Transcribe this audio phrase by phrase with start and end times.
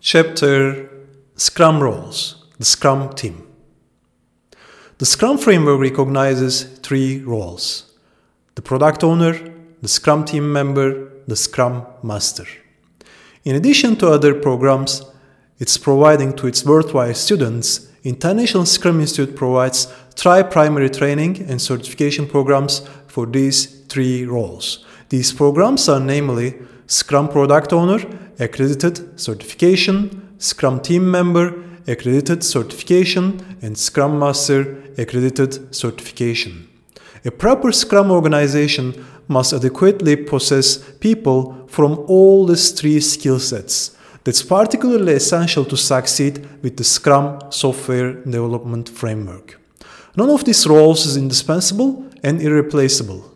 [0.00, 0.88] Chapter
[1.34, 3.48] Scrum Roles The Scrum Team.
[4.98, 7.92] The Scrum framework recognizes three roles
[8.54, 9.34] the product owner,
[9.82, 12.44] the Scrum team member, the Scrum master.
[13.44, 15.02] In addition to other programs
[15.58, 22.28] it's providing to its worldwide students, International Scrum Institute provides tri primary training and certification
[22.28, 24.84] programs for these three roles.
[25.08, 26.54] These programs are namely
[26.86, 36.68] Scrum Product Owner, Accredited Certification, Scrum Team Member, Accredited Certification, and Scrum Master, Accredited Certification.
[37.24, 43.96] A proper Scrum organization must adequately possess people from all these three skill sets.
[44.22, 49.60] That's particularly essential to succeed with the Scrum software development framework.
[50.16, 53.34] None of these roles is indispensable and irreplaceable.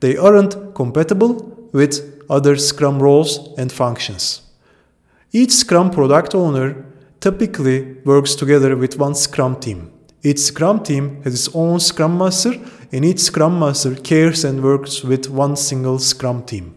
[0.00, 4.41] They aren't compatible with other Scrum roles and functions.
[5.34, 6.84] Each Scrum product owner
[7.20, 9.90] typically works together with one Scrum team.
[10.22, 12.52] Each Scrum team has its own Scrum Master,
[12.92, 16.76] and each Scrum Master cares and works with one single Scrum team.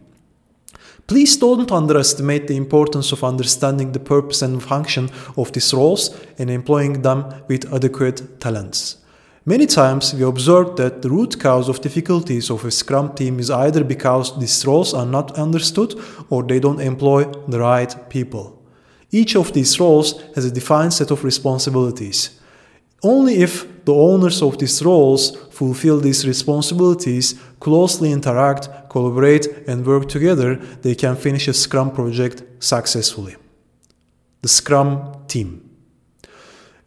[1.05, 6.49] Please don't underestimate the importance of understanding the purpose and function of these roles and
[6.49, 8.99] employing them with adequate talents.
[9.47, 13.51] Many times we observe that the root cause of difficulties of a Scrum team is
[13.51, 15.93] either because these roles are not understood
[16.31, 18.59] or they don't employ the right people.
[19.11, 22.39] Each of these roles has a defined set of responsibilities.
[23.03, 30.09] Only if the owners of these roles fulfill these responsibilities, closely interact, collaborate, and work
[30.09, 33.35] together, they can finish a Scrum project successfully.
[34.41, 35.69] The Scrum Team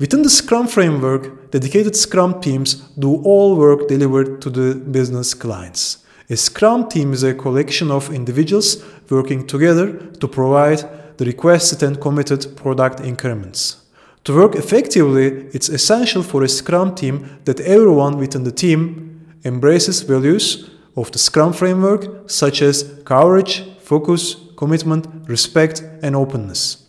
[0.01, 5.99] Within the Scrum framework, dedicated Scrum teams do all work delivered to the business clients.
[6.31, 10.85] A Scrum team is a collection of individuals working together to provide
[11.17, 13.83] the requested and committed product increments.
[14.25, 20.03] To work effectively, it's essential for a Scrum team that everyone within the team embraces
[20.03, 26.85] values of the Scrum framework such as courage, focus, commitment, respect, and openness.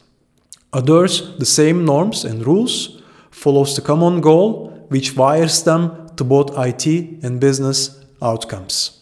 [0.74, 2.99] Adores the same norms and rules
[3.40, 6.86] follows the common goal, which wires them to both IT
[7.24, 9.00] and business outcomes.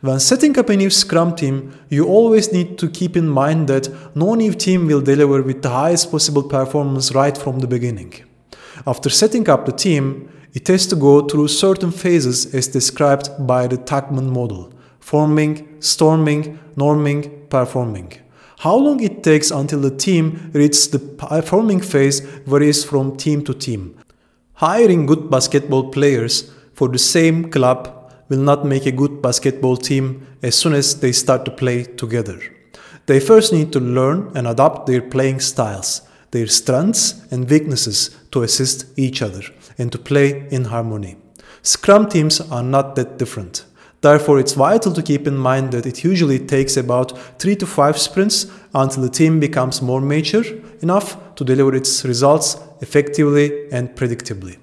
[0.00, 3.88] When setting up a new Scrum team, you always need to keep in mind that
[4.16, 8.12] no new team will deliver with the highest possible performance right from the beginning.
[8.84, 13.68] After setting up the team, it has to go through certain phases as described by
[13.68, 18.12] the Tuckman model forming, storming, norming, performing.
[18.58, 23.52] How long it takes until the team reaches the performing phase varies from team to
[23.52, 23.98] team.
[24.54, 30.26] Hiring good basketball players for the same club will not make a good basketball team
[30.42, 32.40] as soon as they start to play together.
[33.04, 36.00] They first need to learn and adapt their playing styles,
[36.30, 39.42] their strengths and weaknesses to assist each other
[39.76, 41.16] and to play in harmony.
[41.62, 43.66] Scrum teams are not that different.
[44.00, 47.98] Therefore, it's vital to keep in mind that it usually takes about 3 to 5
[47.98, 50.44] sprints until the team becomes more mature
[50.82, 54.58] enough to deliver its results effectively and predictably.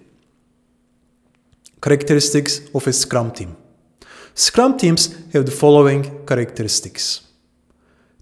[1.82, 3.58] Characteristics of a Scrum team
[4.36, 7.28] Scrum teams have the following characteristics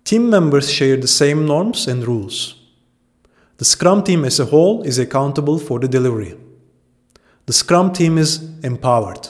[0.03, 2.55] Team members share the same norms and rules.
[3.57, 6.35] The Scrum team as a whole is accountable for the delivery.
[7.45, 9.29] The Scrum team is empowered.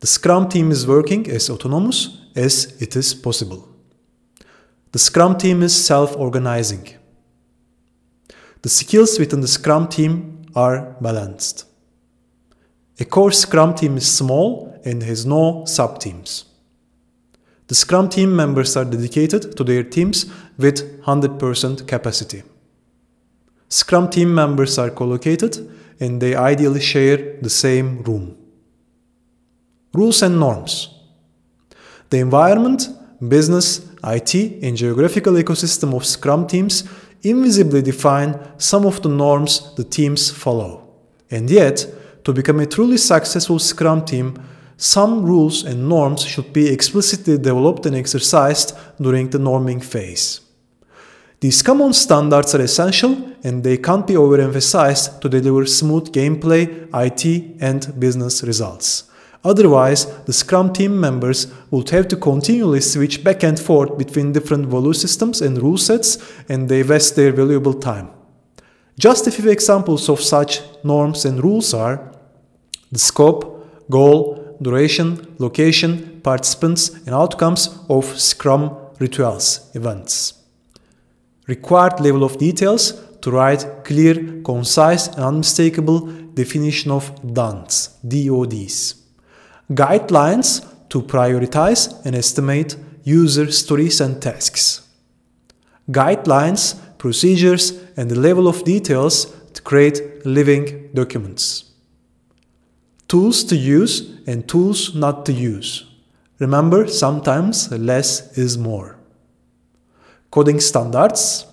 [0.00, 3.68] The Scrum team is working as autonomous as it is possible.
[4.92, 6.88] The Scrum team is self organizing.
[8.62, 11.66] The skills within the Scrum team are balanced.
[12.98, 16.46] A core Scrum team is small and has no sub teams.
[17.68, 22.42] The Scrum team members are dedicated to their teams with 100% capacity.
[23.68, 28.39] Scrum team members are collocated and they ideally share the same room.
[29.92, 30.88] Rules and norms.
[32.10, 32.88] The environment,
[33.26, 36.88] business, IT, and geographical ecosystem of Scrum teams
[37.22, 40.88] invisibly define some of the norms the teams follow.
[41.30, 41.86] And yet,
[42.24, 44.42] to become a truly successful Scrum team,
[44.76, 50.40] some rules and norms should be explicitly developed and exercised during the norming phase.
[51.40, 57.56] These common standards are essential and they can't be overemphasized to deliver smooth gameplay, IT,
[57.60, 59.09] and business results.
[59.42, 64.66] Otherwise, the Scrum team members would have to continually switch back and forth between different
[64.66, 68.10] value systems and rule sets, and they waste their valuable time.
[68.98, 72.12] Just a few examples of such norms and rules are
[72.92, 80.34] the scope, goal, duration, location, participants, and outcomes of Scrum rituals events.
[81.46, 82.92] required level of details
[83.22, 86.00] to write clear, concise, and unmistakable
[86.34, 88.99] definition of DON'ts, DODs.
[89.72, 94.88] Guidelines to prioritize and estimate user stories and tasks.
[95.88, 101.70] Guidelines, procedures, and the level of details to create living documents.
[103.06, 105.86] Tools to use and tools not to use.
[106.40, 108.98] Remember, sometimes less is more.
[110.32, 111.46] Coding standards,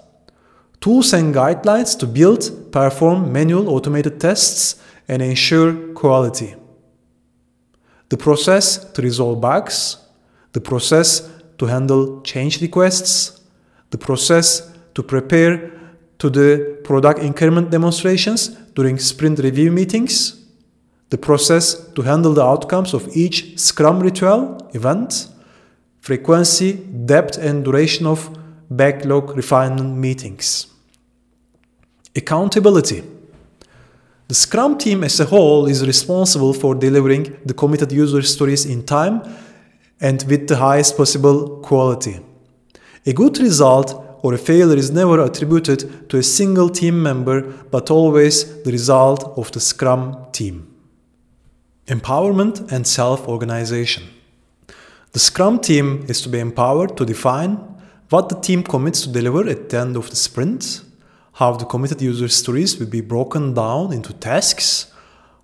[0.82, 6.56] tools and guidelines to build, perform manual automated tests, and ensure quality.
[8.10, 9.98] The process to resolve bugs,
[10.54, 13.42] the process to handle change requests,
[13.90, 15.72] the process to prepare
[16.20, 20.46] to the product increment demonstrations during sprint review meetings,
[21.10, 25.28] the process to handle the outcomes of each Scrum ritual event,
[26.00, 28.30] frequency, depth, and duration of
[28.70, 30.68] backlog refinement meetings.
[32.16, 33.04] Accountability.
[34.28, 38.84] The Scrum team as a whole is responsible for delivering the committed user stories in
[38.84, 39.22] time
[40.02, 42.20] and with the highest possible quality.
[43.06, 47.42] A good result or a failure is never attributed to a single team member
[47.72, 50.76] but always the result of the Scrum team.
[51.88, 54.04] Empowerment and self organization.
[55.14, 57.54] The Scrum team is to be empowered to define
[58.10, 60.82] what the team commits to deliver at the end of the sprint,
[61.38, 64.92] how the committed user stories will be broken down into tasks,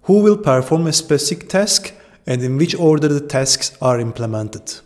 [0.03, 1.93] who will perform a specific task,
[2.25, 4.79] and in which order the tasks are implemented.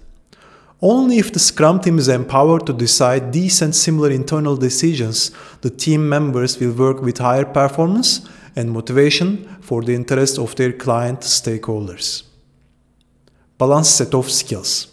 [0.82, 5.32] Only if the Scrum team is empowered to decide these and similar internal decisions,
[5.62, 8.28] the team members will work with higher performance
[8.58, 12.24] and motivation for the interest of their client stakeholders.
[13.58, 14.88] Balanced set of skills.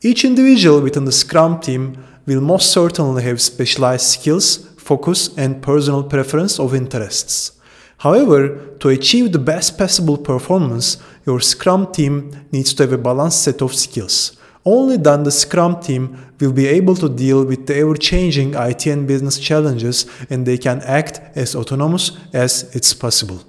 [0.00, 6.04] Each individual within the Scrum team will most certainly have specialized skills, focus, and personal
[6.04, 7.52] preference of interests.
[7.98, 8.40] However,
[8.80, 13.62] to achieve the best possible performance, your Scrum team needs to have a balanced set
[13.62, 14.36] of skills.
[14.64, 18.86] Only then the Scrum team will be able to deal with the ever changing IT
[18.86, 23.40] and business challenges and they can act as autonomous as it's possible.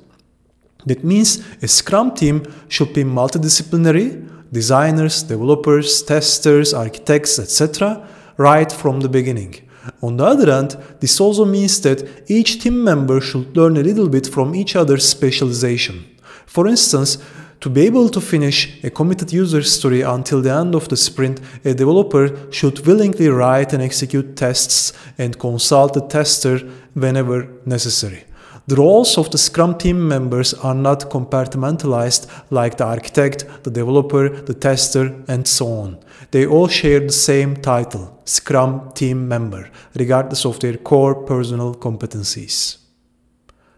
[0.85, 4.07] That means a Scrum team should be multidisciplinary,
[4.51, 8.07] designers, developers, testers, architects, etc.,
[8.37, 9.66] right from the beginning.
[10.01, 14.09] On the other hand, this also means that each team member should learn a little
[14.09, 16.05] bit from each other's specialization.
[16.45, 17.17] For instance,
[17.59, 21.41] to be able to finish a committed user story until the end of the sprint,
[21.65, 26.59] a developer should willingly write and execute tests and consult the tester
[26.93, 28.25] whenever necessary.
[28.67, 34.27] The roles of the Scrum team members are not compartmentalized like the architect, the developer,
[34.27, 35.99] the tester, and so on.
[36.31, 42.79] They all share the same title, Scrum team member, regardless of their core personal competencies.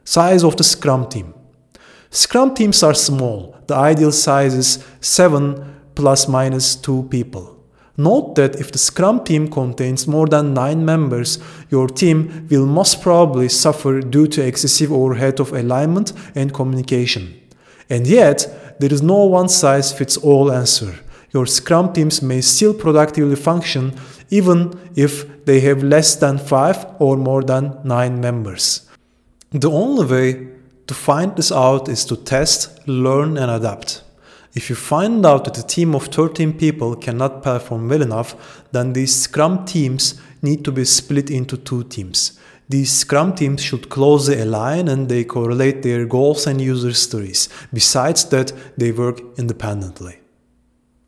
[0.03, 1.35] Size of the Scrum team.
[2.09, 3.56] Scrum teams are small.
[3.68, 7.58] The ideal size is 7 plus minus 2 people.
[8.00, 11.38] Note that if the Scrum team contains more than 9 members,
[11.69, 17.38] your team will most probably suffer due to excessive overhead of alignment and communication.
[17.90, 20.96] And yet, there is no one size fits all answer.
[21.34, 23.94] Your Scrum teams may still productively function
[24.30, 28.88] even if they have less than 5 or more than 9 members.
[29.52, 30.47] The only way
[30.88, 34.04] to find this out is to test, learn, and adapt.
[34.56, 38.94] If you find out that a team of 13 people cannot perform well enough, then
[38.94, 42.39] these Scrum teams need to be split into two teams.
[42.68, 47.49] These Scrum teams should closely align and they correlate their goals and user stories.
[47.73, 50.19] Besides that, they work independently.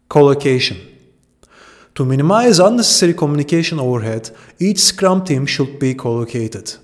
[0.10, 0.78] Collocation.
[1.96, 6.76] To minimize unnecessary communication overhead, each Scrum team should be collocated.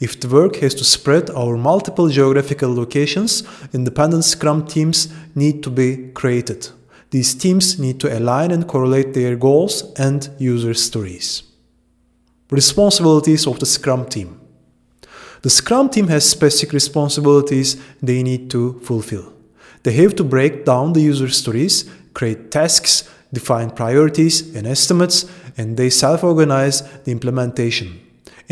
[0.00, 5.70] If the work has to spread over multiple geographical locations, independent Scrum teams need to
[5.70, 6.68] be created.
[7.10, 11.42] These teams need to align and correlate their goals and user stories.
[12.50, 14.40] Responsibilities of the Scrum team.
[15.42, 19.32] The Scrum team has specific responsibilities they need to fulfill.
[19.82, 25.26] They have to break down the user stories, create tasks, define priorities and estimates,
[25.56, 28.01] and they self organize the implementation.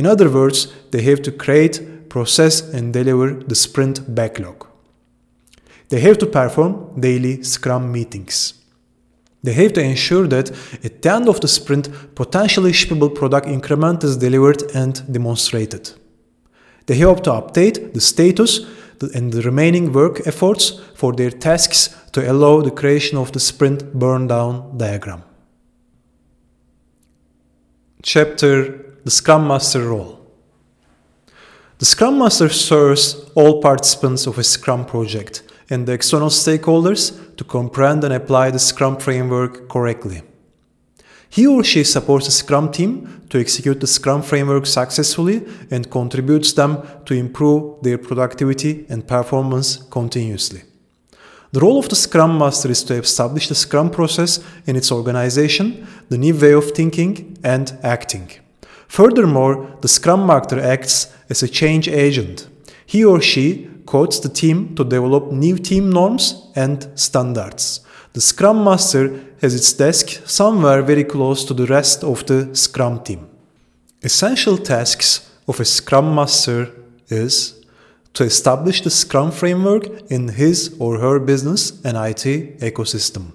[0.01, 4.67] In other words, they have to create, process, and deliver the sprint backlog.
[5.91, 8.55] They have to perform daily Scrum meetings.
[9.43, 10.53] They have to ensure that
[10.83, 15.91] at the end of the sprint, potentially shippable product increment is delivered and demonstrated.
[16.87, 18.61] They have to update the status
[19.15, 23.93] and the remaining work efforts for their tasks to allow the creation of the sprint
[23.93, 25.25] burn down diagram.
[28.03, 30.21] Chapter the Scrum Master role.
[31.79, 37.45] The Scrum Master serves all participants of a Scrum project and the external stakeholders to
[37.45, 40.23] comprehend and apply the Scrum framework correctly.
[41.31, 46.53] He or she supports the Scrum team to execute the Scrum framework successfully and contributes
[46.53, 50.63] them to improve their productivity and performance continuously.
[51.53, 55.87] The role of the Scrum Master is to establish the Scrum process in its organization,
[56.09, 58.40] the new way of thinking and acting.
[58.91, 62.49] Furthermore, the Scrum Master acts as a change agent.
[62.85, 67.83] He or she coaches the team to develop new team norms and standards.
[68.15, 73.05] The Scrum Master has its desk somewhere very close to the rest of the Scrum
[73.05, 73.29] team.
[74.03, 76.69] Essential tasks of a Scrum Master
[77.07, 77.65] is
[78.15, 83.35] to establish the Scrum framework in his or her business and IT ecosystem,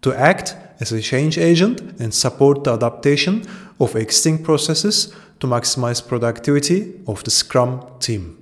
[0.00, 3.46] to act as a change agent and support the adaptation
[3.82, 8.38] of existing processes to maximize productivity of the Scrum team,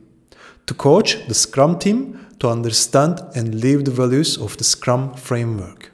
[0.67, 5.91] to coach the Scrum team to understand and live the values of the Scrum framework,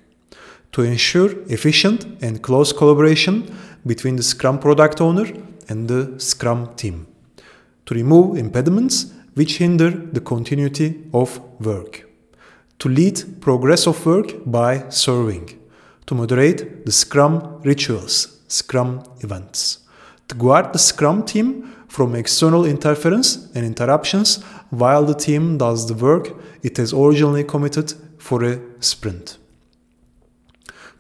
[0.73, 3.55] to ensure efficient and close collaboration
[3.87, 5.26] between the Scrum product owner
[5.69, 7.07] and the Scrum team,
[7.87, 12.09] to remove impediments which hinder the continuity of work,
[12.81, 15.59] to lead progress of work by serving,
[16.07, 19.79] to moderate the Scrum rituals, Scrum events,
[20.29, 25.95] to guard the Scrum team from external interference and interruptions while the team does the
[25.95, 29.38] work it has originally committed for a sprint.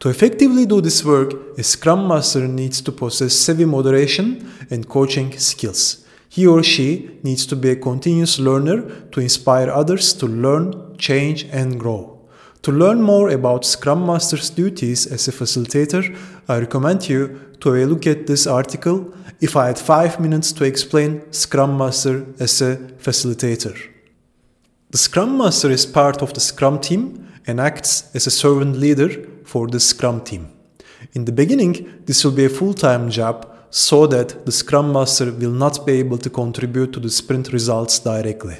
[0.00, 5.36] To effectively do this work, a Scrum Master needs to possess savvy moderation and coaching
[5.38, 10.96] skills he or she needs to be a continuous learner to inspire others to learn,
[10.98, 12.18] change, and grow.
[12.60, 16.14] To learn more about Scrum Master's duties as a facilitator,
[16.48, 20.52] I recommend you to have a look at this article if I had 5 minutes
[20.52, 23.76] to explain Scrum Master as a facilitator.
[24.90, 29.26] The Scrum Master is part of the Scrum team and acts as a servant leader
[29.44, 30.52] for the Scrum team.
[31.14, 35.32] In the beginning, this will be a full time job so that the Scrum Master
[35.32, 38.58] will not be able to contribute to the sprint results directly.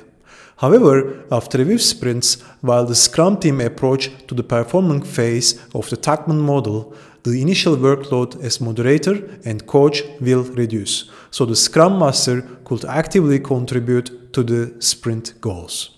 [0.57, 5.89] However, after a few sprints, while the Scrum team approach to the performing phase of
[5.91, 6.95] the Tuckman model,
[7.27, 13.41] the initial workload as moderator and coach will reduce, so the Scrum Master could actively
[13.41, 15.91] contribute to the sprint goals.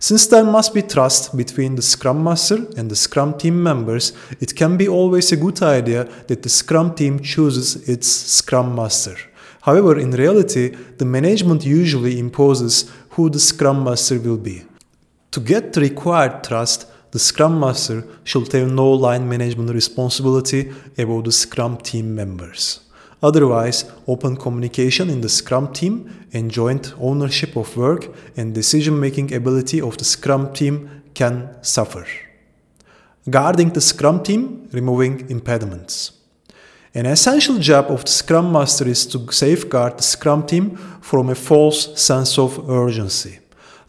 [0.00, 4.56] Since there must be trust between the Scrum Master and the Scrum team members, it
[4.56, 9.16] can be always a good idea that the Scrum team chooses its Scrum Master.
[9.62, 14.64] However, in reality, the management usually imposes who the Scrum Master will be.
[15.30, 21.24] To get the required trust, the Scrum Master should have no line management responsibility about
[21.24, 22.80] the Scrum team members.
[23.22, 29.32] Otherwise, open communication in the Scrum team and joint ownership of work and decision making
[29.32, 32.04] ability of the Scrum team can suffer.
[33.30, 36.18] Guarding the Scrum team, removing impediments.
[36.94, 41.36] An essential job of the Scrum Master is to safeguard the Scrum team from a
[41.36, 43.38] false sense of urgency.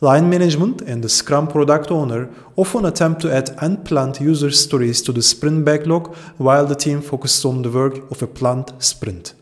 [0.01, 5.13] Line management and the Scrum product owner often attempt to add unplanned user stories to
[5.13, 9.33] the sprint backlog while the team focuses on the work of a planned sprint.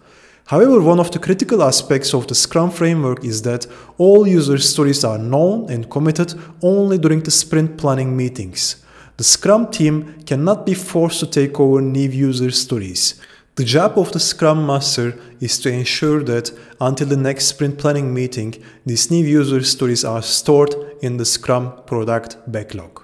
[0.47, 3.65] However, one of the critical aspects of the Scrum framework is that
[3.97, 8.83] all user stories are known and committed only during the sprint planning meetings.
[9.17, 13.19] The Scrum team cannot be forced to take over new user stories.
[13.55, 18.11] The job of the Scrum Master is to ensure that until the next sprint planning
[18.11, 23.03] meeting, these new user stories are stored in the Scrum product backlog.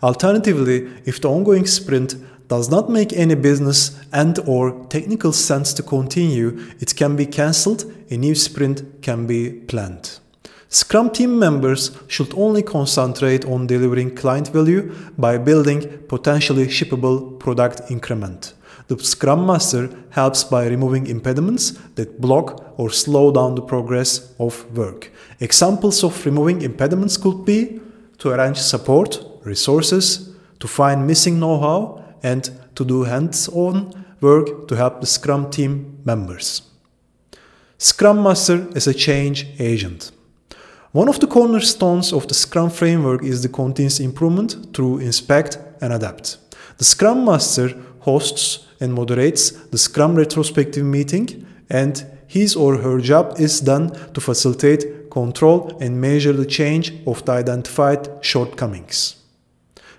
[0.00, 2.14] Alternatively, if the ongoing sprint
[2.46, 7.92] does not make any business and or technical sense to continue, it can be cancelled,
[8.08, 10.20] a new sprint can be planned.
[10.68, 17.90] Scrum team members should only concentrate on delivering client value by building potentially shippable product
[17.90, 18.54] increment.
[18.98, 24.70] The Scrum Master helps by removing impediments that block or slow down the progress of
[24.76, 25.10] work.
[25.40, 27.80] Examples of removing impediments could be
[28.18, 34.68] to arrange support, resources, to find missing know how, and to do hands on work
[34.68, 36.62] to help the Scrum team members.
[37.78, 40.12] Scrum Master is a change agent.
[40.92, 45.94] One of the cornerstones of the Scrum framework is the continuous improvement through inspect and
[45.94, 46.36] adapt.
[46.78, 53.34] The Scrum Master hosts and moderates the Scrum retrospective meeting, and his or her job
[53.38, 59.16] is done to facilitate, control, and measure the change of the identified shortcomings.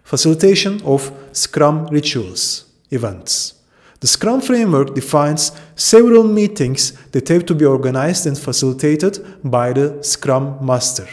[0.04, 3.56] Facilitation of Scrum rituals, events.
[4.00, 10.04] The Scrum framework defines several meetings that have to be organized and facilitated by the
[10.04, 11.08] Scrum Master.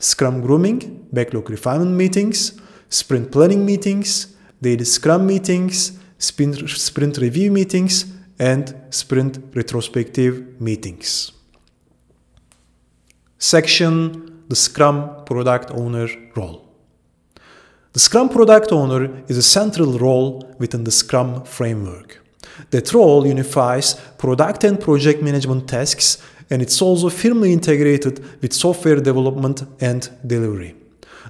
[0.00, 5.92] Scrum grooming, backlog refinement meetings, sprint planning meetings, daily Scrum meetings,
[6.22, 8.06] sprint, sprint review meetings,
[8.38, 11.32] and sprint retrospective meetings.
[13.38, 16.68] Section The Scrum Product Owner Role.
[17.92, 22.20] The Scrum Product Owner is a central role within the Scrum framework.
[22.70, 29.00] That role unifies product and project management tasks and it's also firmly integrated with software
[29.00, 30.74] development and delivery.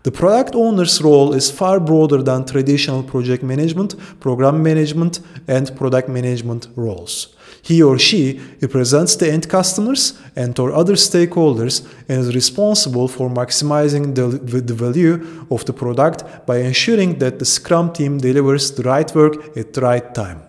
[0.03, 6.09] The product owner's role is far broader than traditional project management, program management, and product
[6.09, 7.35] management roles.
[7.63, 13.31] He or she represents the end customers and or other stakeholders and is responsible for
[13.31, 14.27] maximizing the,
[14.61, 19.57] the value of the product by ensuring that the Scrum team delivers the right work
[19.57, 20.43] at the right time.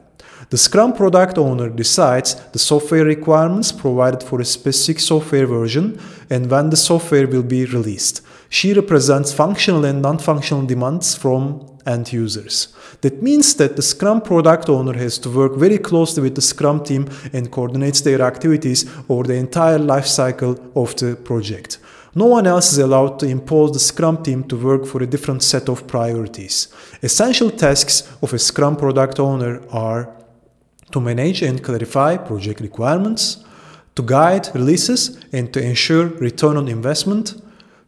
[0.54, 6.48] The Scrum product owner decides the software requirements provided for a specific software version and
[6.48, 8.22] when the software will be released.
[8.50, 12.68] She represents functional and non-functional demands from end users.
[13.02, 16.84] That means that the Scrum product owner has to work very closely with the Scrum
[16.84, 21.80] team and coordinates their activities over the entire life cycle of the project.
[22.14, 25.42] No one else is allowed to impose the Scrum team to work for a different
[25.42, 26.68] set of priorities.
[27.02, 30.14] Essential tasks of a Scrum product owner are
[30.94, 33.44] to manage and clarify project requirements,
[33.96, 37.42] to guide releases and to ensure return on investment,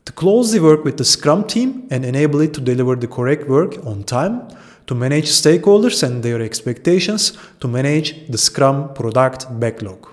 [0.06, 3.78] to closely work with the Scrum team and enable it to deliver the correct work
[3.86, 4.48] on time,
[4.88, 10.08] to manage stakeholders and their expectations, to manage the Scrum product backlog.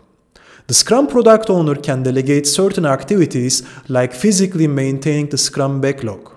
[0.67, 6.31] The Scrum product owner can delegate certain activities like physically maintaining the Scrum backlog.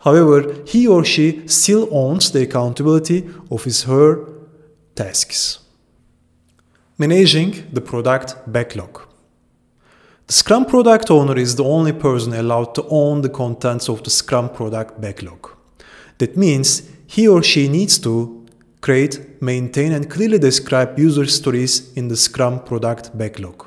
[0.00, 4.26] However, he or she still owns the accountability of his her
[4.94, 5.60] tasks.
[7.00, 9.02] Managing the product backlog.
[10.26, 14.10] The Scrum product owner is the only person allowed to own the contents of the
[14.10, 15.48] Scrum product backlog.
[16.18, 18.44] That means he or she needs to
[18.80, 23.64] create, maintain, and clearly describe user stories in the Scrum product backlog.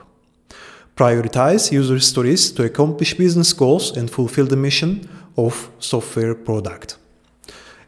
[0.98, 6.98] Prioritize user stories to accomplish business goals and fulfill the mission of software product.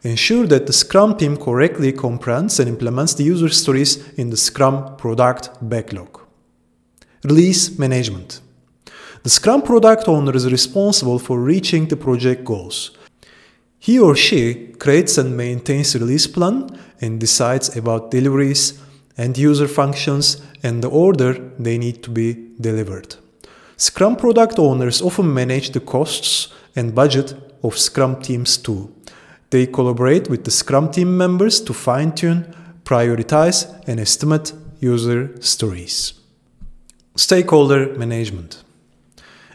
[0.05, 4.97] Ensure that the Scrum team correctly comprehends and implements the user stories in the Scrum
[4.97, 6.19] product backlog.
[7.23, 8.41] Release management.
[9.23, 12.91] The Scrum product owner is responsible for reaching the project goals.
[13.79, 18.77] He or she creates and maintains release plan and decides about deliveries
[19.17, 23.15] and user functions and the order they need to be delivered.
[23.77, 28.93] Scrum product owners often manage the costs and budget of Scrum teams too.
[29.53, 36.13] They collaborate with the Scrum team members to fine tune, prioritize, and estimate user stories.
[37.15, 38.63] Stakeholder management.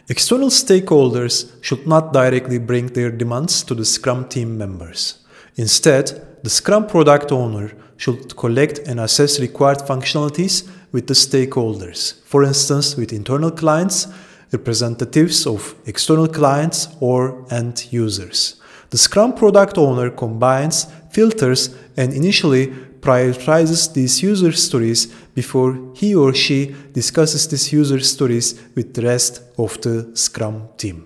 [0.07, 5.19] External stakeholders should not directly bring their demands to the Scrum team members.
[5.57, 12.45] Instead, the Scrum product owner should collect and assess required functionalities with the stakeholders, for
[12.45, 14.07] instance, with internal clients,
[14.53, 18.58] representatives of external clients, or end users.
[18.89, 22.67] The Scrum product owner combines, filters, and initially
[23.01, 29.41] prioritizes these user stories before he or she discusses these user stories with the rest
[29.57, 31.05] of the Scrum team.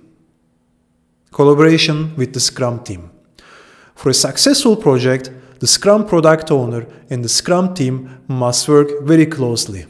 [1.32, 3.12] Collaboration with the Scrum team.
[3.96, 9.26] For a successful project, the Scrum product owner and the Scrum team must work very
[9.26, 9.86] closely.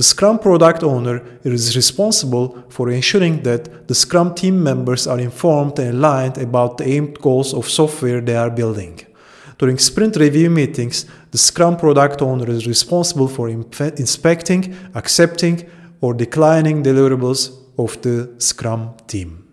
[0.00, 5.78] The Scrum product owner is responsible for ensuring that the Scrum team members are informed
[5.78, 9.04] and aligned about the aimed goals of software they are building.
[9.58, 15.68] During sprint review meetings, the Scrum product owner is responsible for inspecting, accepting,
[16.00, 19.46] or declining deliverables of the Scrum team.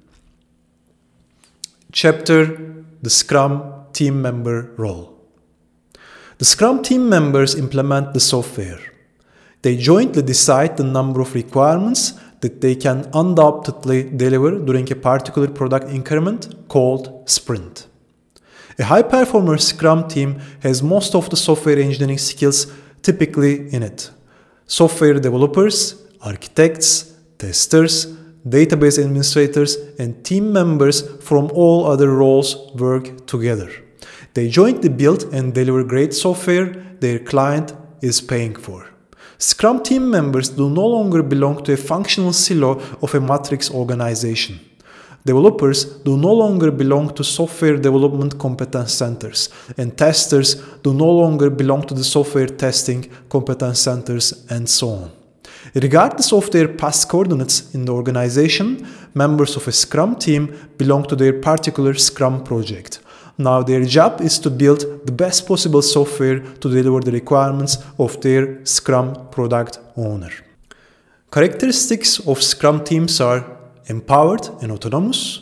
[1.91, 5.13] Chapter The Scrum Team Member Role
[6.37, 8.79] The Scrum team members implement the software.
[9.67, 15.49] They jointly decide the number of requirements that they can undoubtedly deliver during a particular
[15.49, 17.87] product increment called sprint.
[18.79, 22.67] A high performer Scrum team has most of the software engineering skills
[23.01, 24.09] typically in it.
[24.67, 28.05] Software developers, architects, testers,
[28.47, 33.69] database administrators, and team members from all other roles work together.
[34.33, 36.67] They jointly build and deliver great software
[37.01, 38.87] their client is paying for.
[39.39, 44.59] Scrum team members do no longer belong to a functional silo of a matrix organization.
[45.23, 51.49] Developers do no longer belong to software development competence centers, and testers do no longer
[51.49, 55.11] belong to the software testing competence centers, and so on.
[55.75, 61.15] Regardless of their past coordinates in the organization, members of a Scrum team belong to
[61.15, 62.99] their particular Scrum project.
[63.39, 68.19] Now, their job is to build the best possible software to deliver the requirements of
[68.21, 70.31] their Scrum product owner.
[71.31, 73.45] Characteristics of Scrum teams are
[73.85, 75.41] empowered and autonomous,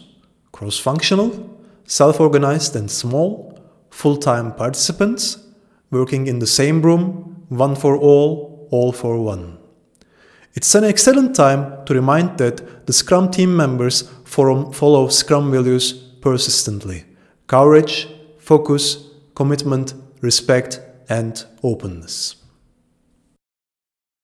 [0.51, 3.58] cross functional, self organized and small,
[3.91, 5.38] full time participants,
[5.89, 9.58] working in the same room, one for all, all for one.
[10.53, 17.05] It's an excellent time to remind that the Scrum team members follow Scrum values persistently
[17.47, 18.08] courage,
[18.39, 20.79] focus, commitment, respect,
[21.10, 22.44] and openness.